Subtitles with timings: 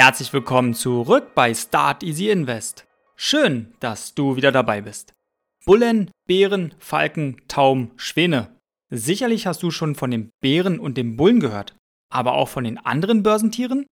[0.00, 2.86] Herzlich willkommen zurück bei Start Easy Invest.
[3.16, 5.12] Schön, dass du wieder dabei bist.
[5.64, 8.56] Bullen, Bären, Falken, Taum, Schwäne.
[8.90, 11.74] Sicherlich hast du schon von dem Bären und dem Bullen gehört,
[12.12, 13.86] aber auch von den anderen Börsentieren?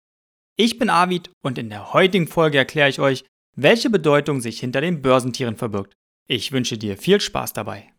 [0.58, 3.24] Ich bin Arvid und in der heutigen Folge erkläre ich euch,
[3.56, 5.94] welche Bedeutung sich hinter den Börsentieren verbirgt.
[6.28, 7.94] Ich wünsche dir viel Spaß dabei.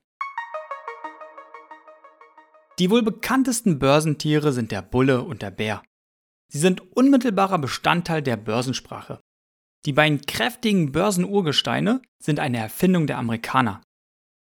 [2.78, 5.82] Die wohl bekanntesten Börsentiere sind der Bulle und der Bär.
[6.54, 9.18] Sie sind unmittelbarer Bestandteil der Börsensprache.
[9.86, 13.82] Die beiden kräftigen Börsenurgesteine sind eine Erfindung der Amerikaner.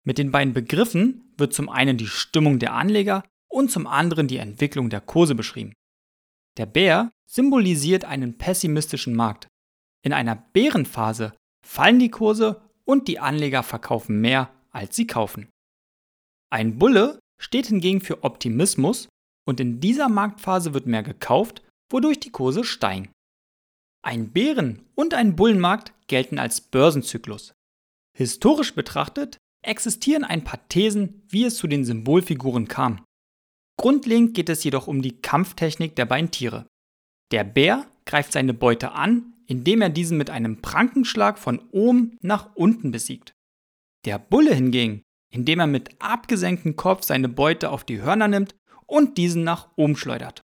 [0.05, 4.39] Mit den beiden Begriffen wird zum einen die Stimmung der Anleger und zum anderen die
[4.39, 5.71] Entwicklung der Kurse beschrieben.
[6.57, 9.47] Der Bär symbolisiert einen pessimistischen Markt.
[10.03, 11.33] In einer Bärenphase
[11.65, 15.47] fallen die Kurse und die Anleger verkaufen mehr, als sie kaufen.
[16.49, 19.07] Ein Bulle steht hingegen für Optimismus
[19.47, 23.11] und in dieser Marktphase wird mehr gekauft, wodurch die Kurse steigen.
[24.03, 27.53] Ein Bären- und ein Bullenmarkt gelten als Börsenzyklus.
[28.17, 33.05] Historisch betrachtet existieren ein paar Thesen, wie es zu den Symbolfiguren kam.
[33.77, 36.65] Grundlegend geht es jedoch um die Kampftechnik der beiden Tiere.
[37.31, 42.55] Der Bär greift seine Beute an, indem er diesen mit einem Prankenschlag von oben nach
[42.55, 43.33] unten besiegt.
[44.05, 49.17] Der Bulle hingegen, indem er mit abgesenktem Kopf seine Beute auf die Hörner nimmt und
[49.17, 50.41] diesen nach oben schleudert.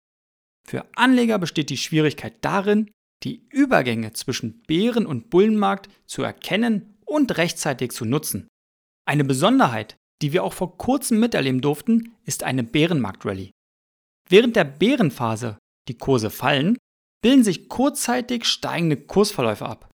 [0.69, 2.91] Für Anleger besteht die Schwierigkeit darin,
[3.23, 8.47] die Übergänge zwischen Bären- und Bullenmarkt zu erkennen und rechtzeitig zu nutzen.
[9.07, 13.51] Eine Besonderheit, die wir auch vor kurzem miterleben durften, ist eine Bärenmarktrallye.
[14.29, 15.57] Während der Bärenphase
[15.88, 16.77] die Kurse fallen,
[17.23, 19.89] bilden sich kurzzeitig steigende Kursverläufe ab.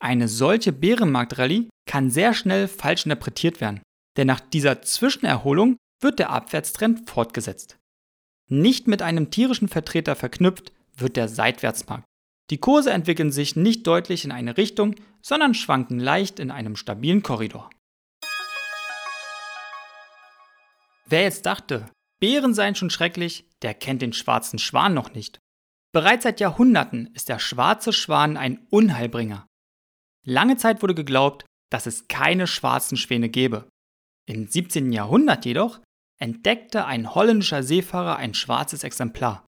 [0.00, 3.82] Eine solche Bärenmarktrallye kann sehr schnell falsch interpretiert werden,
[4.16, 7.76] denn nach dieser Zwischenerholung wird der Abwärtstrend fortgesetzt.
[8.52, 12.04] Nicht mit einem tierischen Vertreter verknüpft wird der Seitwärtsmarkt.
[12.50, 17.22] Die Kurse entwickeln sich nicht deutlich in eine Richtung, sondern schwanken leicht in einem stabilen
[17.22, 17.70] Korridor.
[21.06, 21.88] Wer jetzt dachte,
[22.20, 25.38] Bären seien schon schrecklich, der kennt den schwarzen Schwan noch nicht.
[25.92, 29.46] Bereits seit Jahrhunderten ist der schwarze Schwan ein Unheilbringer.
[30.26, 33.68] Lange Zeit wurde geglaubt, dass es keine schwarzen Schwäne gäbe.
[34.26, 34.92] Im 17.
[34.92, 35.80] Jahrhundert jedoch
[36.20, 39.44] entdeckte ein holländischer Seefahrer ein schwarzes Exemplar.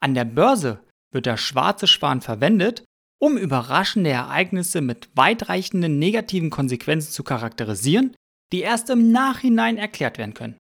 [0.00, 2.84] An der Börse wird der schwarze Schwan verwendet,
[3.18, 8.14] um überraschende Ereignisse mit weitreichenden negativen Konsequenzen zu charakterisieren,
[8.52, 10.58] die erst im Nachhinein erklärt werden können.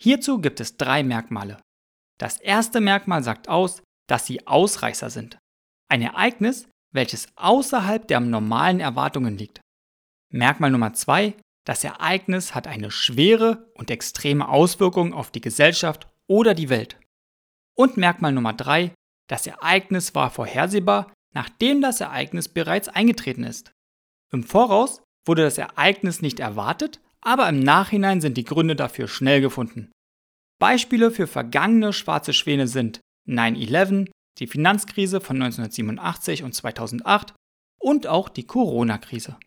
[0.00, 1.60] Hierzu gibt es drei Merkmale.
[2.18, 5.38] Das erste Merkmal sagt aus, dass sie Ausreißer sind.
[5.88, 9.60] Ein Ereignis, welches außerhalb der normalen Erwartungen liegt.
[10.32, 16.54] Merkmal Nummer zwei, das Ereignis hat eine schwere und extreme Auswirkung auf die Gesellschaft oder
[16.54, 16.98] die Welt.
[17.74, 18.92] Und Merkmal Nummer drei,
[19.28, 23.72] das Ereignis war vorhersehbar, nachdem das Ereignis bereits eingetreten ist.
[24.30, 29.40] Im Voraus wurde das Ereignis nicht erwartet, aber im Nachhinein sind die Gründe dafür schnell
[29.40, 29.90] gefunden.
[30.60, 37.34] Beispiele für vergangene schwarze Schwäne sind 9-11, die Finanzkrise von 1987 und 2008
[37.80, 39.38] und auch die Corona-Krise.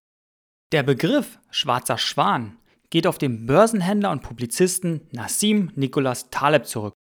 [0.73, 2.57] Der Begriff schwarzer Schwan
[2.89, 6.93] geht auf den Börsenhändler und Publizisten Nassim Nicholas Taleb zurück,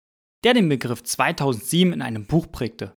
[0.43, 2.93] der den Begriff 2007 in einem Buch prägte.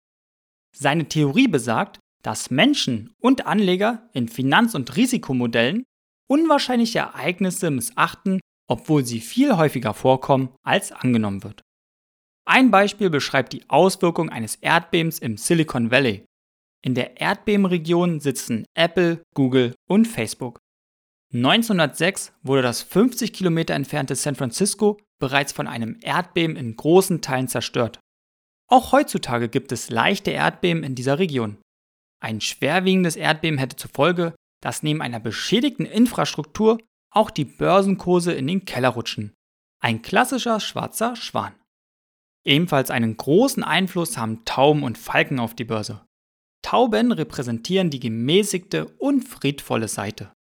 [0.77, 5.85] Seine Theorie besagt, dass Menschen und Anleger in Finanz- und Risikomodellen
[6.29, 11.63] unwahrscheinliche Ereignisse missachten, obwohl sie viel häufiger vorkommen, als angenommen wird.
[12.45, 16.25] Ein Beispiel beschreibt die Auswirkung eines Erdbebens im Silicon Valley.
[16.87, 20.61] In der Erdbebenregion sitzen Apple, Google und Facebook.
[21.35, 27.49] 1906 wurde das 50 Kilometer entfernte San Francisco bereits von einem Erdbeben in großen Teilen
[27.49, 27.99] zerstört.
[28.69, 31.59] Auch heutzutage gibt es leichte Erdbeben in dieser Region.
[32.23, 36.79] Ein schwerwiegendes Erdbeben hätte zur Folge, dass neben einer beschädigten Infrastruktur
[37.11, 39.35] auch die Börsenkurse in den Keller rutschen.
[39.83, 41.57] Ein klassischer schwarzer Schwan.
[42.45, 46.07] Ebenfalls einen großen Einfluss haben Tauben und Falken auf die Börse.
[46.67, 50.33] Tauben repräsentieren die gemäßigte und friedvolle Seite.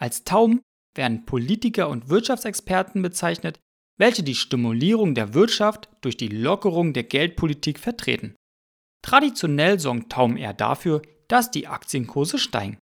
[0.00, 0.62] Als Tauben
[0.94, 3.60] werden Politiker und Wirtschaftsexperten bezeichnet,
[3.98, 8.34] welche die Stimulierung der Wirtschaft durch die Lockerung der Geldpolitik vertreten.
[9.02, 12.78] Traditionell sorgen Tauben eher dafür, dass die Aktienkurse steigen.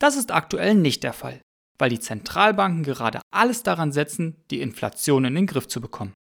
[0.00, 1.40] Das ist aktuell nicht der Fall,
[1.78, 6.14] weil die Zentralbanken gerade alles daran setzen, die Inflation in den Griff zu bekommen.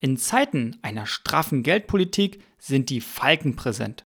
[0.00, 4.04] In Zeiten einer straffen Geldpolitik sind die Falken präsent.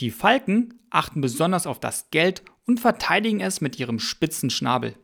[0.00, 4.96] Die Falken achten besonders auf das Geld und verteidigen es mit ihrem spitzen Schnabel.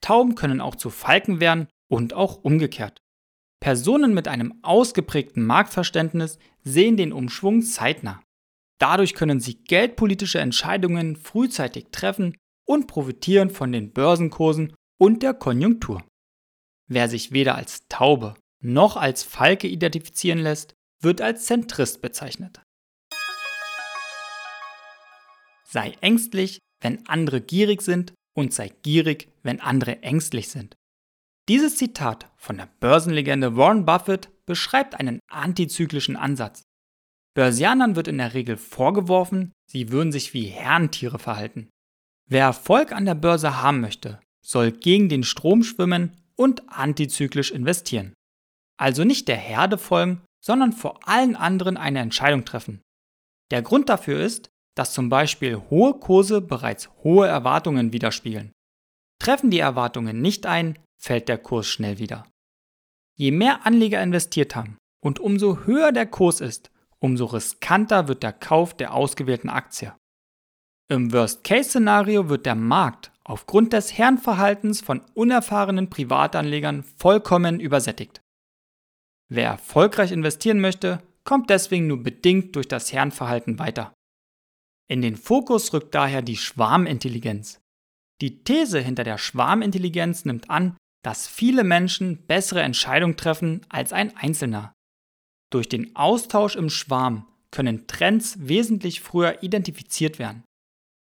[0.00, 2.98] Tauben können auch zu Falken werden und auch umgekehrt.
[3.60, 8.22] Personen mit einem ausgeprägten Marktverständnis sehen den Umschwung zeitnah.
[8.78, 12.36] Dadurch können sie geldpolitische Entscheidungen frühzeitig treffen
[12.66, 16.04] und profitieren von den Börsenkursen und der Konjunktur.
[16.88, 22.63] Wer sich weder als Taube noch als Falke identifizieren lässt, wird als Zentrist bezeichnet.
[25.74, 30.76] Sei ängstlich, wenn andere gierig sind und sei gierig, wenn andere ängstlich sind.
[31.48, 36.62] Dieses Zitat von der Börsenlegende Warren Buffett beschreibt einen antizyklischen Ansatz.
[37.34, 41.70] Börsianern wird in der Regel vorgeworfen, sie würden sich wie Herrentiere verhalten.
[42.30, 48.14] Wer Erfolg an der Börse haben möchte, soll gegen den Strom schwimmen und antizyklisch investieren.
[48.76, 52.80] Also nicht der Herde folgen, sondern vor allen anderen eine Entscheidung treffen.
[53.50, 58.52] Der Grund dafür ist, dass zum Beispiel hohe Kurse bereits hohe Erwartungen widerspiegeln.
[59.20, 62.26] Treffen die Erwartungen nicht ein, fällt der Kurs schnell wieder.
[63.16, 68.32] Je mehr Anleger investiert haben und umso höher der Kurs ist, umso riskanter wird der
[68.32, 69.94] Kauf der ausgewählten Aktie.
[70.88, 78.20] Im Worst-Case-Szenario wird der Markt aufgrund des Herrenverhaltens von unerfahrenen Privatanlegern vollkommen übersättigt.
[79.30, 83.93] Wer erfolgreich investieren möchte, kommt deswegen nur bedingt durch das Herrenverhalten weiter.
[84.88, 87.60] In den Fokus rückt daher die Schwarmintelligenz.
[88.20, 94.16] Die These hinter der Schwarmintelligenz nimmt an, dass viele Menschen bessere Entscheidungen treffen als ein
[94.16, 94.72] Einzelner.
[95.50, 100.44] Durch den Austausch im Schwarm können Trends wesentlich früher identifiziert werden.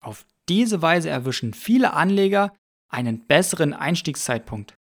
[0.04, 2.54] Auf diese Weise erwischen viele Anleger
[2.92, 4.76] einen besseren Einstiegszeitpunkt.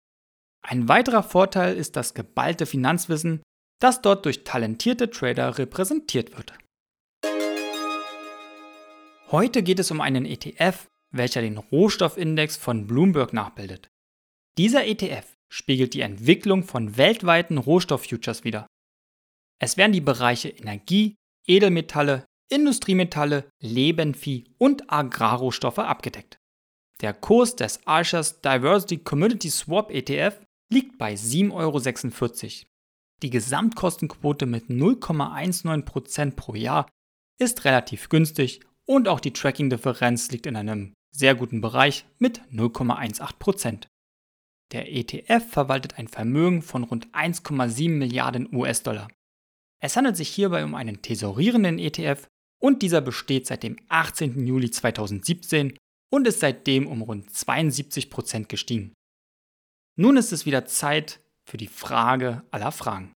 [0.62, 3.42] Ein weiterer Vorteil ist das geballte Finanzwissen,
[3.80, 6.54] das dort durch talentierte Trader repräsentiert wird.
[9.32, 13.88] Heute geht es um einen ETF, welcher den Rohstoffindex von Bloomberg nachbildet.
[14.58, 18.66] Dieser ETF spiegelt die Entwicklung von weltweiten Rohstofffutures wider.
[19.60, 21.14] Es werden die Bereiche Energie,
[21.46, 26.38] Edelmetalle, Industriemetalle, Lebendvieh und Agrarrohstoffe abgedeckt.
[27.00, 30.40] Der Kurs des Archers Diversity Commodity Swap ETF
[30.72, 32.68] liegt bei 7,46 Euro.
[33.22, 36.88] Die Gesamtkostenquote mit 0,19% pro Jahr
[37.38, 38.60] ist relativ günstig
[38.90, 43.86] und auch die Tracking-Differenz liegt in einem sehr guten Bereich mit 0,18%.
[44.72, 49.06] Der ETF verwaltet ein Vermögen von rund 1,7 Milliarden US-Dollar.
[49.80, 52.26] Es handelt sich hierbei um einen tesorierenden ETF
[52.60, 54.44] und dieser besteht seit dem 18.
[54.44, 55.76] Juli 2017
[56.12, 58.92] und ist seitdem um rund 72% gestiegen.
[59.96, 63.12] Nun ist es wieder Zeit für die Frage aller Fragen.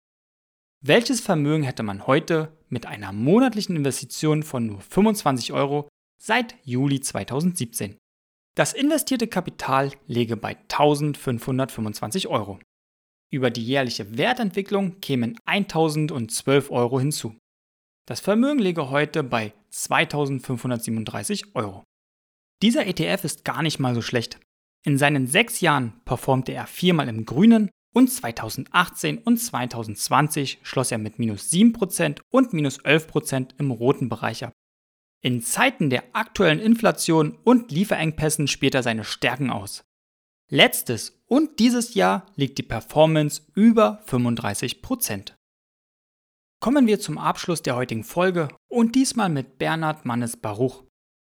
[0.85, 5.89] Welches Vermögen hätte man heute mit einer monatlichen Investition von nur 25 Euro
[6.21, 7.99] seit Juli 2017?
[8.57, 12.59] Das investierte Kapital läge bei 1525 Euro.
[13.31, 17.37] Über die jährliche Wertentwicklung kämen 1012 Euro hinzu.
[18.09, 21.85] Das Vermögen läge heute bei 2537 Euro.
[22.61, 24.41] Dieser ETF ist gar nicht mal so schlecht.
[24.85, 30.99] In seinen sechs Jahren performte er viermal im Grünen und 2018 und 2020 schloss er
[30.99, 34.53] mit minus 7% und minus 11% im roten Bereich ab.
[35.25, 39.85] In Zeiten der aktuellen Inflation und Lieferengpässen spielt er seine Stärken aus.
[40.51, 45.33] Letztes und dieses Jahr liegt die Performance über 35%.
[46.61, 50.85] Kommen wir zum Abschluss der heutigen Folge und diesmal mit Bernhard Mannes Baruch.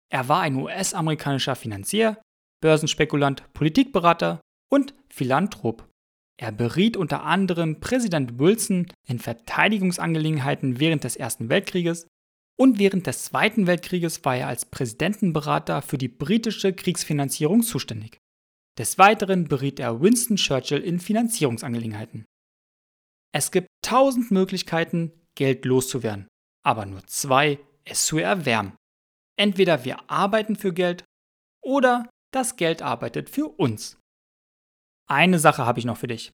[0.10, 2.22] Er war ein US-amerikanischer Finanzier,
[2.62, 5.88] Börsenspekulant, Politikberater und Philanthrop.
[6.42, 12.08] Er beriet unter anderem Präsident Wilson in Verteidigungsangelegenheiten während des Ersten Weltkrieges
[12.60, 18.18] und während des Zweiten Weltkrieges war er als Präsidentenberater für die britische Kriegsfinanzierung zuständig.
[18.80, 22.26] Des Weiteren beriet er Winston Churchill in Finanzierungsangelegenheiten.
[23.32, 26.28] Es gibt tausend Möglichkeiten, Geld loszuwerden,
[26.66, 28.76] aber nur zwei, es zu erwärmen.
[29.38, 31.04] Entweder wir arbeiten für Geld
[31.64, 34.01] oder das Geld arbeitet für uns.
[35.12, 36.32] Eine Sache habe ich noch für dich.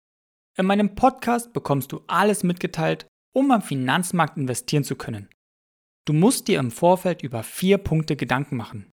[0.57, 5.29] In meinem Podcast bekommst du alles mitgeteilt, um am Finanzmarkt investieren zu können.
[6.03, 8.91] Du musst dir im Vorfeld über vier Punkte Gedanken machen.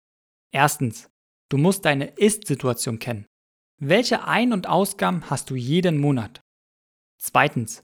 [0.54, 1.10] Erstens,
[1.50, 3.26] du musst deine Ist-Situation kennen.
[3.78, 6.40] Welche Ein- und Ausgaben hast du jeden Monat?
[7.20, 7.84] Zweitens,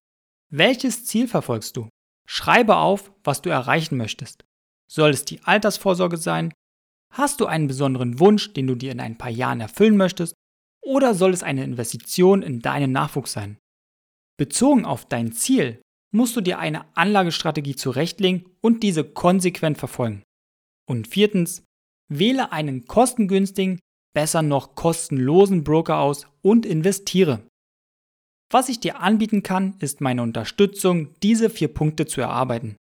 [0.50, 1.89] welches Ziel verfolgst du?
[2.25, 4.45] Schreibe auf, was du erreichen möchtest.
[4.89, 6.53] Soll es die Altersvorsorge sein?
[7.12, 10.36] Hast du einen besonderen Wunsch, den du dir in ein paar Jahren erfüllen möchtest?
[10.84, 13.58] Oder soll es eine Investition in deinen Nachwuchs sein?
[14.38, 15.82] Bezogen auf dein Ziel
[16.14, 20.24] musst du dir eine Anlagestrategie zurechtlegen und diese konsequent verfolgen.
[20.90, 21.64] Und viertens,
[22.10, 23.80] wähle einen kostengünstigen,
[24.14, 27.48] besser noch kostenlosen Broker aus und investiere.
[28.52, 32.76] Was ich dir anbieten kann, ist meine Unterstützung, diese vier Punkte zu erarbeiten.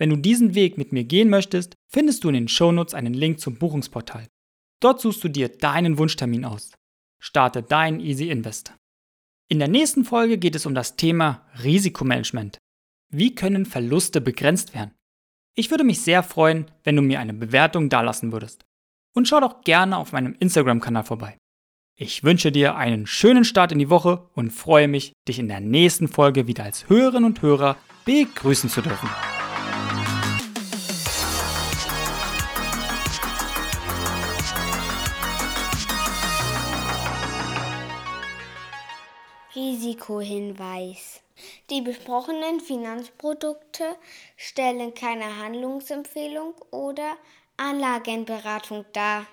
[0.00, 3.38] Wenn du diesen Weg mit mir gehen möchtest, findest du in den Shownotes einen Link
[3.38, 4.26] zum Buchungsportal.
[4.80, 6.72] Dort suchst du dir deinen Wunschtermin aus.
[7.26, 8.74] Starte dein Easy Invest.
[9.48, 12.58] In der nächsten Folge geht es um das Thema Risikomanagement.
[13.10, 14.92] Wie können Verluste begrenzt werden?
[15.54, 18.66] Ich würde mich sehr freuen, wenn du mir eine Bewertung dalassen würdest.
[19.14, 21.38] Und schau doch gerne auf meinem Instagram-Kanal vorbei.
[21.96, 25.60] Ich wünsche dir einen schönen Start in die Woche und freue mich, dich in der
[25.60, 29.08] nächsten Folge wieder als Hörerin und Hörer begrüßen zu dürfen.
[39.84, 41.20] Risikohinweis.
[41.68, 43.96] Die besprochenen Finanzprodukte
[44.34, 47.18] stellen keine Handlungsempfehlung oder
[47.58, 49.26] Anlagenberatung dar.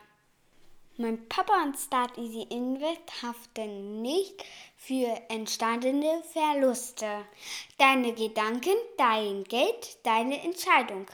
[0.98, 4.44] Mein Papa und Start Easy Invest haften nicht
[4.76, 7.26] für entstandene Verluste.
[7.78, 11.06] Deine Gedanken, dein Geld, deine Entscheidung.